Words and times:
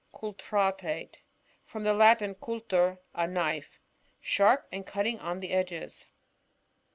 Cultrate.— 0.15 1.21
From 1.67 1.83
the 1.83 1.93
Latin, 1.93 2.33
euUer, 2.33 2.97
a 3.13 3.27
knife. 3.27 3.79
Sharp 4.19 4.67
and 4.71 4.83
cutting 4.83 5.19
on 5.19 5.41
the 5.41 5.51
edges. 5.51 6.07